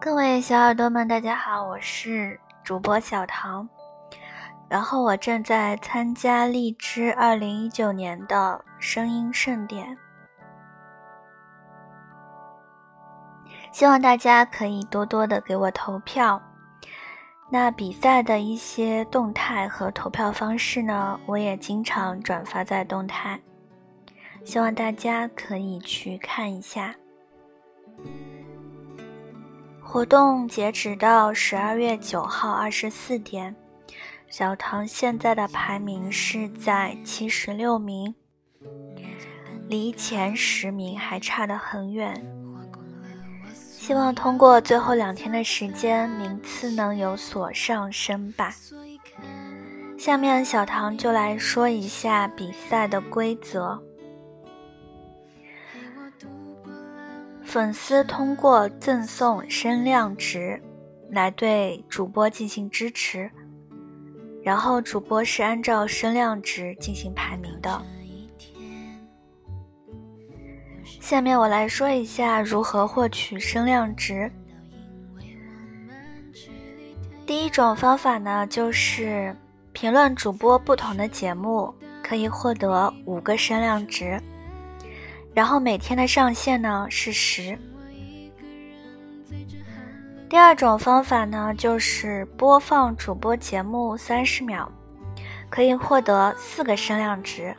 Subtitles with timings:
[0.00, 3.68] 各位小耳朵们，大家好，我是主播小唐。
[4.68, 9.98] 然后我正在参加荔枝二零一九年的声音盛典，
[13.72, 16.40] 希望大家可以多多的给我投票。
[17.50, 23.40] 那比赛的一些动态和投票方式呢，我也经常转发在动态，
[24.44, 26.94] 希望大家可以去看一下。
[29.90, 33.56] 活动截止到十二月九号二十四点。
[34.28, 38.14] 小唐现在的排名是在七十六名，
[39.66, 42.22] 离前十名还差得很远。
[43.54, 48.54] 希望通过最后两天的时间，名次能有所上升吧。
[49.96, 53.82] 下面小唐就来说一下比赛的规则：
[57.48, 60.62] 粉丝通过赠送声量值
[61.10, 63.30] 来对主播进行支持。
[64.44, 67.82] 然后主播是按照声量值进行排名的。
[71.00, 74.30] 下面我来说一下如何获取声量值。
[77.24, 79.34] 第一种方法呢，就是
[79.72, 84.20] 评论主播不同的节目，可以获得五个声量值。
[85.34, 87.58] 然后每天的上限呢是十。
[90.28, 94.68] 第二种方法呢，就是播放主播节目三十秒，
[95.48, 97.56] 可以获得四个声量值，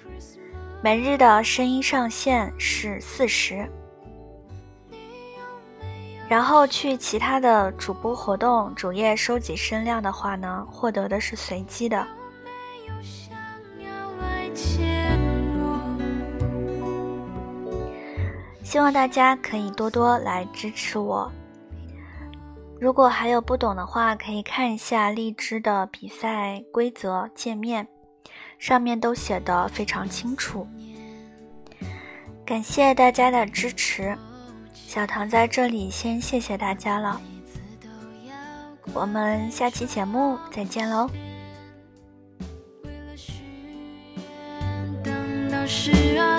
[0.84, 3.68] 每日的声音上限是四十。
[6.28, 12.06] 然后去其他的主播活动主页收集声量的话呢，获得的是随机的。
[18.70, 21.32] 希望大家可以多多来支持我。
[22.80, 27.88] 如果还有不懂的话，可以看一下荔枝的比赛规则界面，
[28.60, 30.68] 上面都写的非常清楚。
[32.46, 34.16] 感谢大家的支持，
[34.72, 37.20] 小唐在这里先谢谢大家了。
[38.94, 41.10] 我们下期节目再见喽。
[42.84, 46.39] 为了许愿等到十二